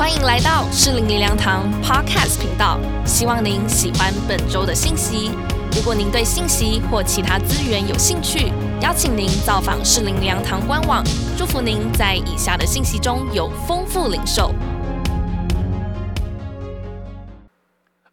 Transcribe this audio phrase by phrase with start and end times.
[0.00, 5.30] 欢迎来到适龄灵粮堂 Podcast 频道，希望您喜欢本周的信息。
[5.76, 8.50] 如果您对信息或其他资源有兴趣，
[8.80, 11.04] 邀请您造访适龄灵粮堂官网。
[11.36, 14.54] 祝福您在以下的信息中有丰富领受。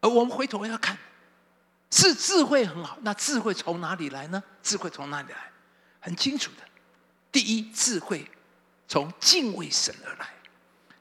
[0.02, 0.98] 而我们回头要看，
[1.90, 4.44] 是智慧很好，那智慧从哪里来呢？
[4.62, 5.38] 智慧从哪里来？
[6.02, 6.64] 很清楚的，
[7.32, 8.30] 第一，智慧
[8.90, 10.28] 从敬畏神而来。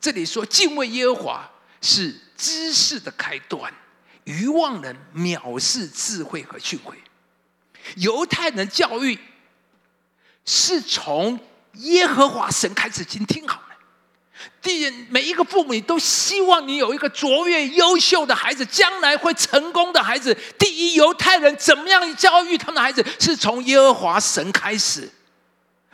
[0.06, 1.50] 这里说敬畏耶和华
[1.82, 3.74] 是知识的开端，
[4.22, 6.94] 愚妄人藐视智慧和训诲。
[7.96, 9.18] 犹太人教育
[10.44, 11.40] 是从
[11.72, 13.76] 耶和华神开始，请听好了。
[14.62, 20.32] 第一每一个父母，你都希望你有一个卓越优秀的孩子，将来会成功的孩子。
[20.56, 25.10] 第一，犹太人怎么样教育他们的孩子，是从耶和华神开始，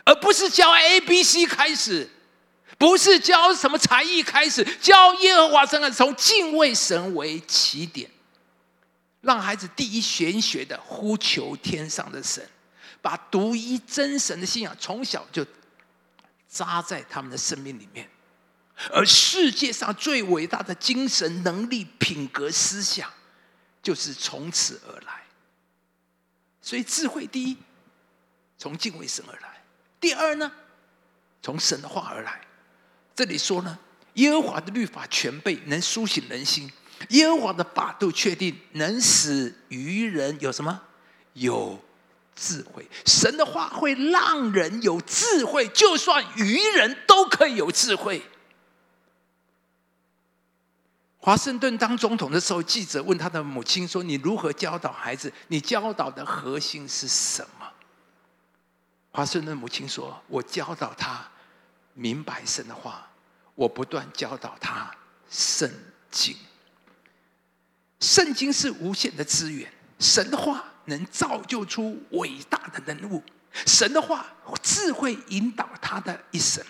[0.05, 2.07] 而不是教 A、B、C 开始，
[2.77, 8.09] 不是教什么才艺开始，教耶和华神啊，从敬畏神为起点，
[9.21, 12.47] 让孩子第一玄学的呼求天上的神，
[13.01, 15.45] 把独一真神的信仰从小就
[16.49, 18.09] 扎在他们的生命里面。
[18.91, 23.09] 而世界上最伟大的精神能力、品格、思想，
[23.81, 25.21] 就是从此而来。
[26.59, 27.57] 所以，智慧第一，
[28.57, 29.49] 从敬畏神而来；
[30.01, 30.51] 第二呢，
[31.41, 32.41] 从神的话而来。
[33.15, 33.77] 这里说呢，
[34.15, 36.67] 耶和华的律法全备，能苏醒人心；
[37.09, 40.81] 耶和华的法度确定，能使愚人有什么？
[41.33, 41.79] 有
[42.35, 42.87] 智慧。
[43.05, 48.21] 神的话会让人有智慧，就算愚人都可以有智慧。
[51.19, 55.31] 华盛顿当总统的时候，记者问他的母亲说：“你如何教导孩子？
[55.47, 57.65] 你教导的核心是什么？”
[59.09, 61.25] 华盛顿母亲说：“我教导他
[61.93, 63.07] 明白神的话，
[63.55, 64.95] 我不断教导他
[65.29, 65.69] 圣
[66.09, 66.35] 经。
[67.99, 73.23] 圣经是无限的资源，神的话能造就出伟大的人物，
[73.65, 74.25] 神的话
[74.61, 76.63] 智慧引导他的一生。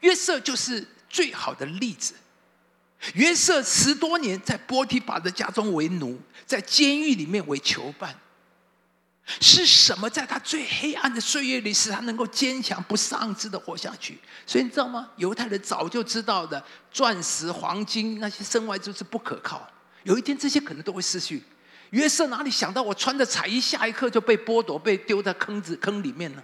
[0.00, 2.14] 约瑟就是最好的例子。”
[3.14, 8.18] 约瑟十多年在波提法的家中为奴，在监狱里面为囚犯。
[9.26, 14.18] 是什么在他最黑暗的岁月里，使他能够坚强不丧志的活下去？
[14.46, 15.08] 所以你知道吗？
[15.16, 16.62] 犹太人早就知道的，
[16.92, 19.66] 钻石、黄金那些身外之物是不可靠，
[20.02, 21.42] 有一天这些可能都会失去。
[21.90, 26.42] 约瑟哪里想到，我穿着彩衣，下一刻就被剥夺，被丢在坑子坑里面呢？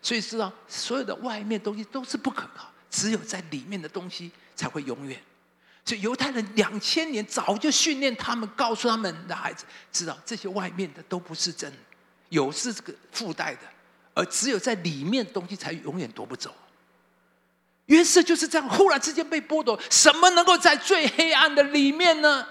[0.00, 5.20] 所以知道，所有的外面东西都是不可靠，只有在里面的东西才会永远。
[5.84, 11.72] 所以犹太人两千年早就训练他们，告诉他们的孩子，知道这些外面的都不是真，
[12.32, 13.60] 有是这个附带的，
[14.14, 16.54] 而只有在里面东西才永远夺不走。
[17.86, 22.46] 约瑟就是这样，忽然之间被剥夺，什么能够在最黑暗的里面呢？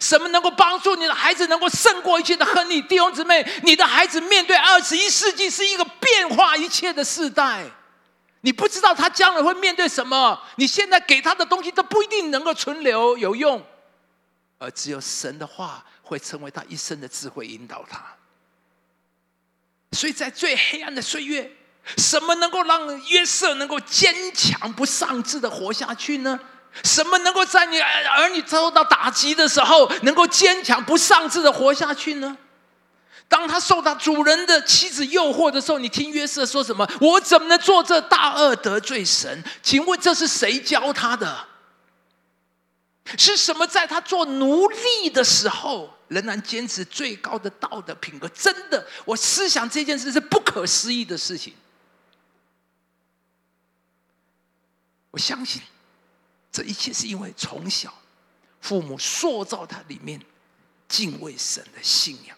[0.00, 3.46] 什么能够帮助你的孩子能够胜过一切的恨你弟兄姊妹？
[3.62, 7.64] 你的孩子面对二十一世纪是一个变化一切的时代。
[8.42, 13.64] 你不知道他将来会面对什么，你现在给他的东西都不一定能够存留有用，
[14.58, 18.02] 而只有神的话会成为他一生的智慧引导他。
[19.92, 21.50] 所以在最黑暗的岁月，
[21.96, 26.38] 什么能够让约瑟能够坚强不丧志的活下去呢？
[26.84, 32.36] 什么能够在你儿女遭到打击的时候，能够坚强不丧志的活下去呢？
[33.28, 36.88] 当他受到主人的妻子诱惑的时候，你听约瑟说什么？
[37.00, 39.42] 我怎么能做这大恶得罪神？
[39.62, 41.46] 请问这是谁教他的？
[43.18, 48.28] 是什么在他做奴隶的时候，仍然坚持最高的道德品格？
[48.28, 51.54] 真的，我思想这件事是不可思议的事情。
[55.10, 55.60] 我相信
[56.50, 57.92] 这一切是因为从小
[58.60, 60.20] 父母塑造他里面
[60.88, 62.36] 敬畏神的信仰。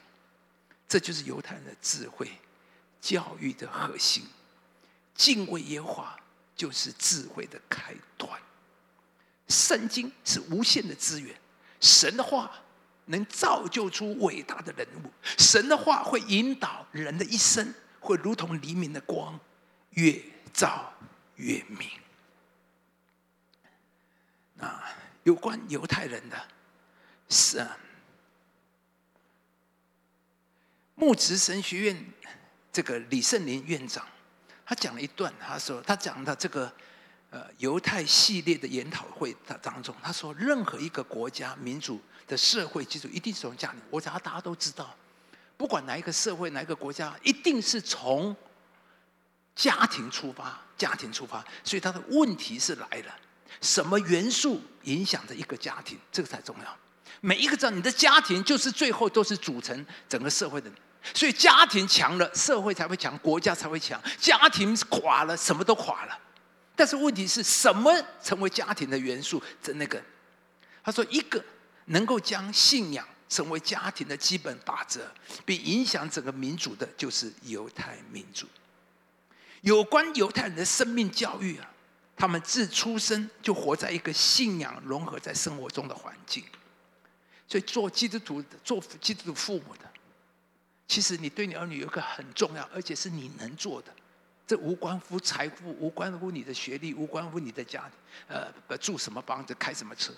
[0.89, 2.31] 这就是犹太人的智慧
[3.01, 4.25] 教育的核心，
[5.15, 6.17] 敬畏耶和华
[6.55, 8.31] 就是智慧的开端。
[9.49, 11.35] 圣经是无限的资源，
[11.81, 12.51] 神的话
[13.07, 19.39] 能造就出伟大的人物，神的话会引导人的一生，会如同黎明的光，
[19.91, 20.21] 越
[20.53, 20.93] 照
[21.37, 21.89] 越明。
[24.55, 24.83] 那
[25.25, 26.49] 有关犹太人的，
[27.29, 27.77] 是啊。
[30.95, 32.07] 木职神学院
[32.73, 34.07] 这个李圣林院长，
[34.65, 36.73] 他讲了一段，他说他讲的这个
[37.35, 43.81] 呃犹太系列的研讨会当当中，他说任何一个国家民主的社会基础一定是从家庭。
[43.91, 44.95] 我想大家都知道，
[45.57, 48.37] 不管哪一个社会哪一个国家，一定是从
[49.57, 51.45] 家庭出发，家庭出发。
[51.65, 53.13] 所以他的问题是来了：
[53.61, 56.77] 什么元素影响着一个家庭，这个才重要。
[57.21, 60.71] 每一个知道你的家庭就是最后都是组成整个社会的，
[61.13, 64.01] 所以家庭强了，社会才会强，国家才会强。
[64.21, 66.17] 家庭垮了，什么都垮了。
[66.77, 67.93] 但是问题是什么
[68.23, 69.43] 成为家庭的元素？
[69.63, 70.03] 这那个，
[70.83, 71.43] 他说一个
[71.87, 75.09] 能够将信仰成为家庭的基本法则，
[75.45, 78.47] 并影响整个民族的，就是犹太民族。
[79.61, 81.71] 有关犹太人的生命教育啊，
[82.17, 86.45] 他们自出生就活在一个信仰融合在生活中的环境。
[87.47, 89.89] 所以做基督徒的、做基督徒父母的，
[90.89, 93.95] 其实你对你儿女有个很重要，而且是你能做的。
[94.47, 97.91] 这无关乎财富，无关乎你的学历，无关乎你的家，
[98.29, 100.13] 呃，住什么房子，开什么车，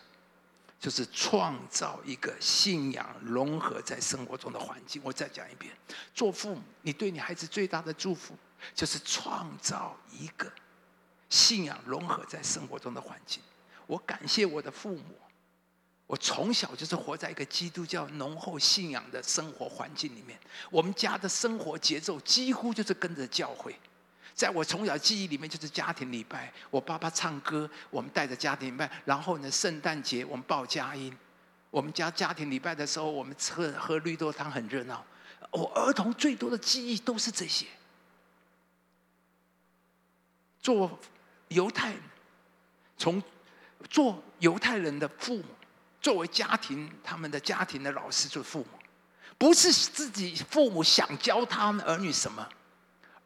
[0.79, 5.01] 就是创造一个信仰融合在生活中的环境。
[5.05, 5.73] 我再讲一遍，
[6.15, 8.35] 做父母，你对你孩子最大的祝福。
[8.75, 10.51] 就是创造一个
[11.29, 13.41] 信仰融合在生活中的环境。
[13.87, 15.15] 我感谢我的父母，
[16.07, 20.41] 我从小就是活在一个基督教浓厚信仰的生活环境里面。
[20.71, 23.79] 我们家的生活节奏几乎就是跟着教会。
[24.37, 28.89] 在我从小记忆里面，就是家庭礼拜，我爸爸唱歌，我们带着家庭礼拜。
[29.07, 31.17] 然后呢，圣诞节我们报佳音。
[31.71, 35.03] 我们家家庭礼拜的时候，我们喝喝绿豆汤，很热闹。
[35.51, 37.67] 我儿童最多的记忆都是这些。
[40.61, 40.99] 做
[41.49, 42.01] 犹太人，
[42.99, 43.23] 从
[43.89, 45.45] 做犹太人的父母，
[46.03, 48.67] 作为家庭他们的家庭的老师做父母，
[49.39, 52.47] 不是自己父母想教他们儿女什么，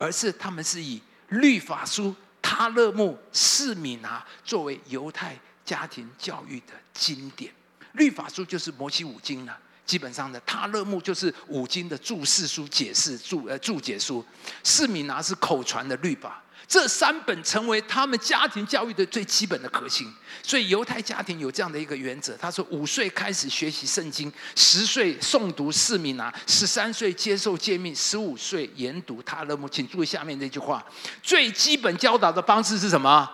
[0.01, 7.53] 而是他们是以律法书他勒木四米拿作为犹太家庭教育的经典。
[7.93, 14.25] 律法书就是摩西五经了，基本上的他勒木就是五经的注释书、解释注呃注解书，
[14.65, 16.43] 四米拿是口传的律法。
[16.71, 20.07] 这三本成为他们家庭教育的最基本的核心，
[20.41, 29.69] 所以犹太家庭有这样的一个原则：他说，五岁开始学习圣经，十岁诵读四米拿，十三岁接受诫命，十五岁研读他勒姆。
[29.69, 30.81] 请注意下面这句话：
[31.21, 33.29] 最基本教导的方式是什么？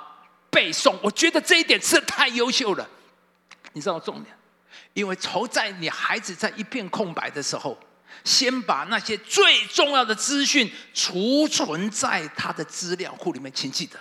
[0.49, 0.97] 背诵。
[1.03, 2.89] 我觉得这一点是太优秀了。
[3.75, 4.35] 你知道重点？
[4.95, 7.79] 因为从在你孩子在一片空白的时候。
[8.25, 13.99] 先把那些最重要的资讯储存在他的资料库里面，请记得，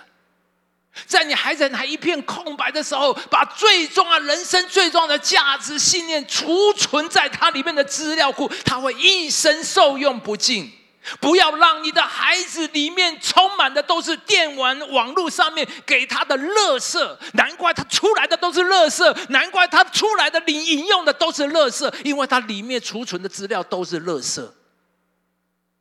[1.06, 10.72] 在你孩子还一片空白的时候，把最重要人生最重要的价值信念储存在它里面的资料库，他会一生受用不尽。
[11.20, 24.54] 不要让你的孩子里面充满的都是电玩网络上面给他的乐色，难怪他出来的都是乐色，难怪他出来的你引用的都是乐色，因为他里面储存的资料都是乐色。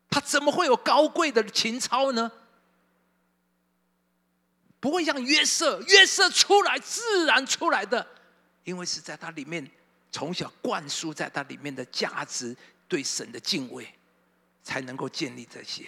[0.09, 2.31] 他怎么会有高贵的情操呢？
[4.79, 8.05] 不会像约瑟，约瑟出来自然出来的，
[8.63, 9.67] 因为是在他里面
[10.11, 12.55] 从小灌输在他里面的价值，
[12.87, 13.91] 对神的敬畏。
[14.65, 15.87] 才能够建立这些，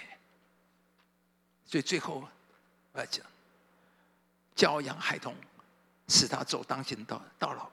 [1.65, 2.23] 所以最后
[2.93, 3.25] 我要讲，
[4.55, 5.35] 教养孩童，
[6.07, 7.69] 使他走当行道到老。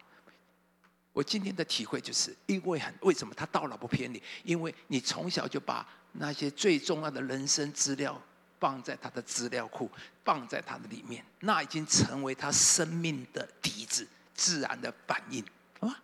[1.13, 4.21] 我今天的体会就是，因为很为什么他到老不偏离？
[4.45, 8.19] 因为你从小就把那些最重要的人生资料
[8.59, 9.91] 放在他的资料库，
[10.25, 15.45] 放在他的里面，那已经成为他生命的底子，自然的反应，
[15.79, 15.97] 好吗？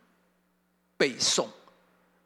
[0.99, 1.49] 背诵，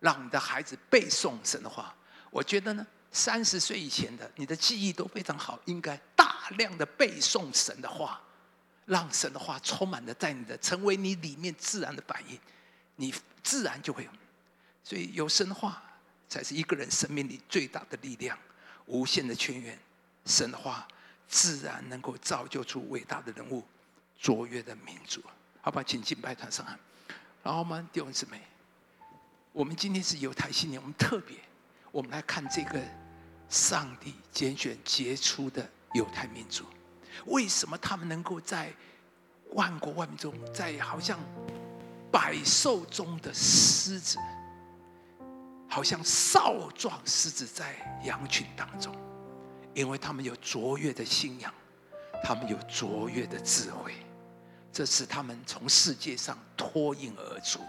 [0.00, 1.94] 让你的孩子背诵神的话。
[2.34, 8.20] 我觉得呢，三十岁以前的你的记忆都非常好，应该大量的背诵神的话，
[8.86, 12.36] 让神的话充满的在你的，成为你里面自然的反应，
[12.96, 14.10] 你自然就会有。
[14.82, 15.80] 所以有神话
[16.28, 18.36] 才是一个人生命里最大的力量，
[18.86, 19.78] 无限的泉源。
[20.26, 20.88] 神的话
[21.28, 23.62] 自然能够造就出伟大的人物，
[24.18, 25.22] 卓越的民族。
[25.60, 26.76] 好吧，请敬拜团上岸。
[27.44, 28.40] 然后我们弟兄姊妹，
[29.52, 31.38] 我们今天是犹太新年，我们特别。
[31.94, 32.82] 我们来看这个
[33.48, 36.64] 上帝拣选杰出的犹太民族，
[37.26, 38.72] 为什么他们能够在
[39.52, 41.20] 万国万民中，在好像
[42.10, 44.18] 百兽中的狮子，
[45.68, 48.92] 好像少壮狮子在羊群当中？
[49.72, 51.54] 因为他们有卓越的信仰，
[52.24, 53.94] 他们有卓越的智慧，
[54.72, 57.60] 这是他们从世界上脱颖而出。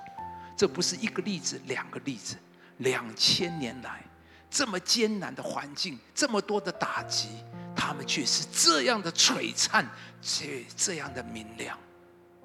[0.58, 2.36] 这不是一个例子，两个例子，
[2.78, 4.04] 两千年来。
[4.50, 7.30] 这么艰难的环境，这么多的打击，
[7.76, 9.86] 他们却是这样的璀璨，
[10.22, 11.78] 却这样的明亮，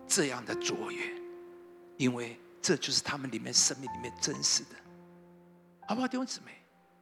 [0.09, 1.14] 这样的卓越，
[1.97, 4.76] 因为这就是他们里面生命里面真实的，
[5.87, 6.52] 好不好，弟兄姊妹？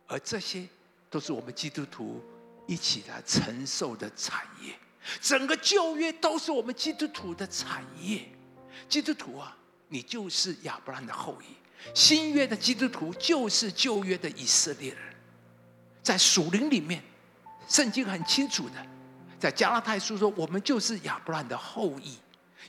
[0.06, 0.66] 而这些
[1.10, 2.22] 都是我们基督徒
[2.66, 4.74] 一起来承受的产业。
[5.20, 8.28] 整个旧约都是我们基督徒的产业。
[8.88, 9.56] 基督徒啊，
[9.88, 11.54] 你就是亚伯兰的后裔；
[11.94, 14.98] 新约的基督徒就是旧约的以色列人。
[16.02, 17.02] 在属灵里面，
[17.68, 18.74] 圣经很清楚的，
[19.38, 22.16] 在加拉太书说，我们就是亚伯拉罕的后裔，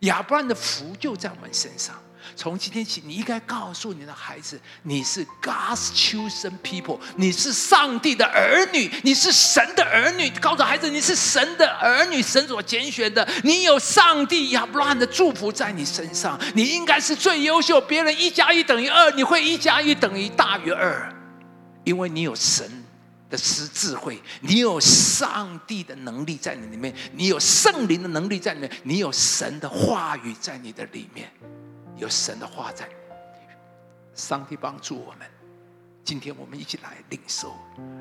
[0.02, 1.96] 亚伯兰的福就在我们身上。
[2.36, 10.30] 从今天起，你应该告诉你的孩子，你是 God's chosen people，你是上帝的儿女，你是神的儿女。
[10.40, 17.82] 告诉孩子，你是神的儿女，神所拣选的，你有上帝亚伯兰的祝福在你身上，你应该是最优秀。
[17.82, 21.12] 别人一加一等于二，你会一加一等于大于二，
[21.84, 22.70] 因为你有神
[23.30, 31.32] 的诗智慧，你有上帝的能力在你里面，你有圣灵的能力在里面，你有神的话语在你的里面。
[31.98, 32.88] 有神的话在，
[34.16, 35.28] 上帝帮助我们。
[36.04, 37.54] 今天我们一起来领受，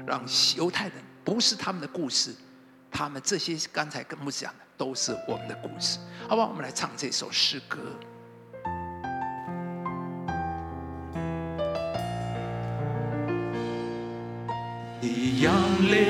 [0.06, 0.24] 让
[0.56, 2.32] 犹太人不是他们的故事，
[2.90, 6.48] 他们这些刚才跟我们讲的都是我们的故事，好不好？
[6.48, 7.78] 我们来唱这首诗歌。
[15.00, 15.54] 你仰
[15.88, 16.06] 脸，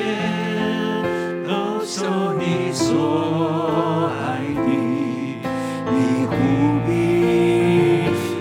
[1.47, 2.07] 高诉
[2.39, 4.71] 你所爱的，
[5.93, 6.33] 你无
[6.87, 6.89] 比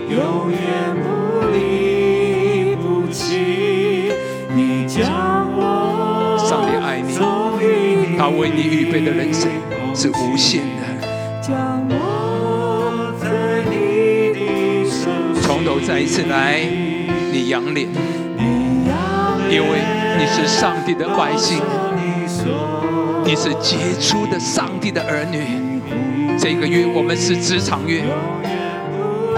[0.10, 0.58] 永远
[1.04, 1.06] 不
[1.52, 4.14] 离不弃，
[4.56, 9.52] 你将我上帝爱你他为你预备的人生
[9.94, 11.42] 是无限的。
[11.42, 13.30] 将我在
[13.70, 16.62] 你的手心从头再一次来，
[17.34, 17.90] 你仰脸，
[18.38, 18.98] 你仰
[19.52, 21.62] 因为你是上帝的百姓，
[23.24, 25.44] 你是杰出的上帝的儿女。
[26.40, 28.02] 这个月我们是职场月，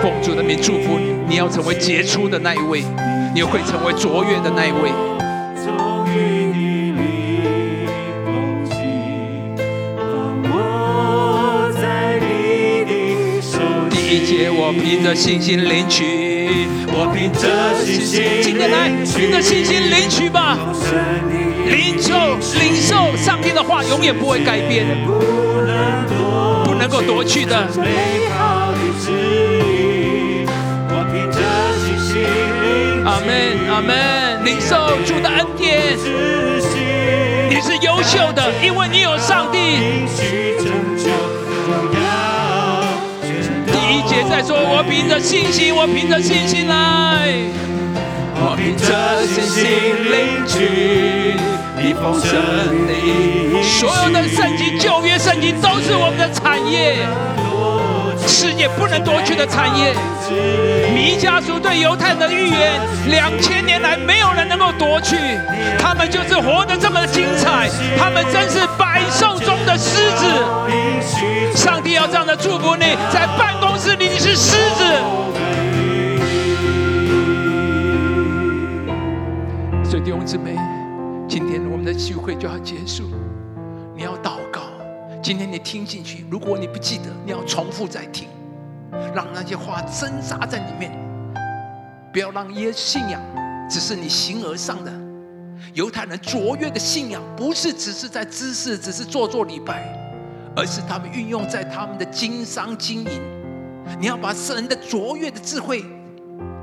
[0.02, 2.82] 奉主的名祝福你，你要成为杰出的那一位，
[3.36, 4.90] 你会成为卓越的那一位。
[5.58, 7.86] 终于你离
[8.24, 8.72] 空气，
[9.98, 10.02] 让
[10.44, 13.60] 我在你的手
[13.90, 16.29] 第一节，我凭着信心领取，
[16.92, 17.44] 我凭着
[17.86, 20.58] 信心今天来凭着信心领取吧，
[21.66, 24.86] 领受领受上帝的话，永远不会改变，
[26.66, 27.56] 不能够夺去的。
[33.06, 33.30] 阿门
[33.70, 34.76] 阿门，领受
[35.06, 35.98] 主的恩典，
[37.50, 39.58] 你是优秀的，因为你有上帝。
[44.00, 44.08] 应许拯救荣耀。
[44.08, 47.28] 第一节在说，我凭着信心，我凭着信心来，
[48.36, 49.66] 我凭着信心
[50.08, 51.36] 领取
[51.78, 52.32] 你丰盛
[52.88, 52.94] 的
[53.64, 56.96] 所有的圣经、旧约圣经都是我们的产业，
[58.26, 59.94] 世界不能夺去的产业。
[60.94, 62.80] 弥迦书对犹太人的预言，
[63.10, 65.18] 两千年来没有人能够夺去，
[65.78, 70.26] 他们就是活得这么精彩，他们真是百兽中的狮子。
[71.56, 74.84] 上帝要这样的祝福你，在办公室里你是狮子。
[79.88, 80.58] 所以弟兄姊妹，
[81.28, 83.04] 今天我们的聚会就要结束，
[83.96, 84.62] 你要祷告。
[85.22, 88.28] 今天你听进去，如果你不记得，你要重复再听，
[89.14, 90.92] 让那些话挣扎在里面，
[92.12, 93.22] 不要让耶信仰
[93.70, 94.92] 只是你形而上的。
[95.74, 99.84] 犹太人卓越的信仰，不是只是在知识，只是做做礼拜，
[100.56, 103.22] 而是他们运用在他们的经商经营。
[104.00, 105.84] 你要把神的卓越的智慧、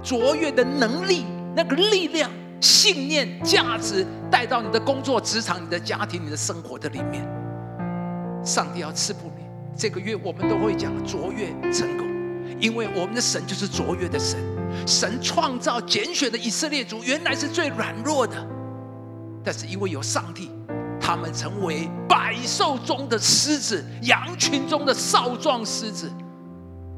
[0.03, 1.25] 卓越的能力、
[1.57, 7.27] 那个力量、信念、价值带到你的工作、职场、你的家庭、你的生活的里面。
[8.45, 9.45] 上帝要赐福你。
[9.77, 12.07] 这个月我们都会讲卓越成功，
[12.61, 14.39] 因为我们的神就是卓越的神。
[14.87, 18.37] 神创造拣选的以色列族原来是最软弱的，
[19.47, 20.51] 但是因为有上帝，
[21.01, 26.11] 他们成为百兽中的狮子，羊群中的少壮狮子。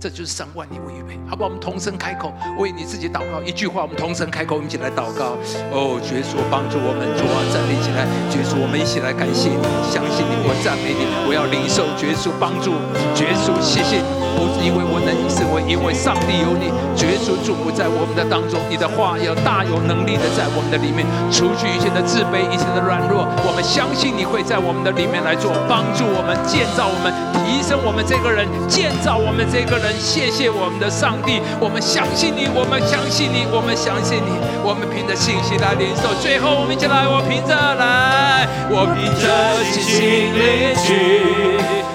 [0.00, 1.48] 这就是神万你为预备，好不好？
[1.48, 3.42] 我们同声开口，为你自己祷告。
[3.42, 5.34] 一句话，我们同声开口，我们一起来祷告。
[5.74, 8.06] 哦，主耶稣帮助我们，主啊，站立起来。
[8.30, 12.78] 主耶稣，我们一起来感谢你，相信你，我赞美你，我要领受主耶稣帮助。
[13.10, 13.98] 主耶稣，谢谢，
[14.38, 16.70] 不是因为我能，是为因为上帝有你。
[16.94, 23.26] 主耶稣祝福在我们的当中，你的话要大有能力的在我们的里面，除去一切的自卑，一切的软弱。
[23.42, 27.10] 我们相信你会在我们的里面来做，帮助我们，建造我们，
[27.42, 29.87] 提升我们这个人，建造我们这个人。
[29.98, 34.30] 谢谢我们的上帝，我们相信你，我们相信你，我们相信你，
[34.64, 36.12] 我们凭着信心来领受。
[36.20, 39.24] 最后，我们一起来，我凭着来，我凭着
[39.64, 40.86] 信心领取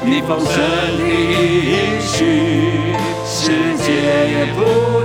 [0.05, 0.55] 你丰盛
[0.97, 2.95] 的应许，
[3.25, 3.91] 世界
[4.31, 4.59] 也不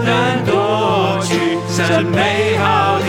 [0.05, 3.08] 能夺取这美好的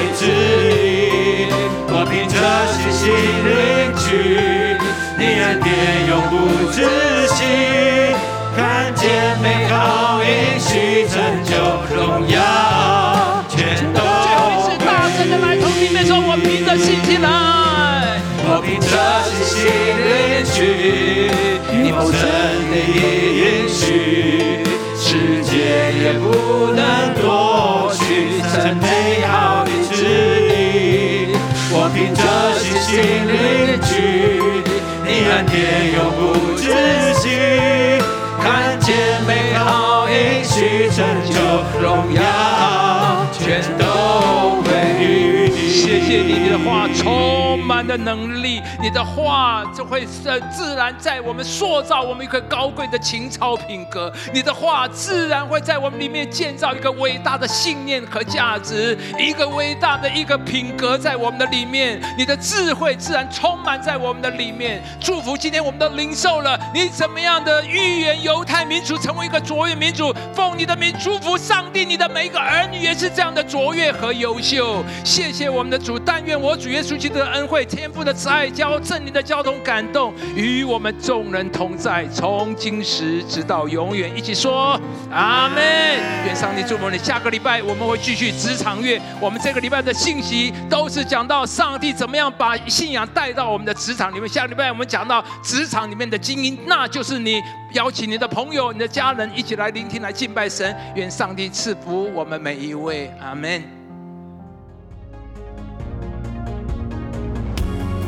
[32.89, 33.91] 心领取，
[35.05, 36.63] 你恩典永不止
[37.13, 37.29] 息，
[38.41, 38.87] 看见
[39.27, 41.35] 美好应许拯救
[41.79, 42.19] 荣耀，
[43.31, 45.03] 全都归于
[45.53, 45.69] 你。
[45.69, 47.38] 谢谢你，的话充
[47.85, 54.11] 的能力，你的话就会呃自然在我们塑造我们一个高贵的情操品格。
[54.33, 61.99] 你的话自然会在我们里面建造一个伟大的信念和价值，一个伟大的一个品格在我们的里面。
[62.17, 64.81] 你的智慧自然充满在我们的里面。
[64.99, 74.83] 祝福今天我们都领受了你怎么样的预言犹太民族成为一个卓越民族，奉你的名祝福上帝，你的每一个儿女也是这样的卓越和优秀。
[75.03, 84.11] 谢谢我们的主，但愿我主耶稣基督的恩惠、天父的慈爱、交正灵的交通感动，与我们众人同在，从今时直到永远。
[84.17, 84.79] 一起说
[85.11, 85.63] 阿门。
[86.25, 86.97] 愿上帝祝福你。
[86.97, 94.27] 下个礼拜我们会继续职场月，我们这个礼拜的信息都是讲到上帝怎么样把信仰带到我们的职场里面。
[94.27, 97.41] 下个礼拜我们讲到职场里面的精英，那就是你
[97.73, 100.75] 邀请你的朋友、你的家人一起来聆听、来敬拜神。
[100.95, 103.78] 愿上帝赐福我们每一位，阿门。